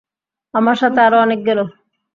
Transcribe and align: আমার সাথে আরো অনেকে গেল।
আমার 0.53 0.77
সাথে 0.81 0.99
আরো 1.01 1.17
অনেকে 1.19 1.43
গেল। 1.47 1.59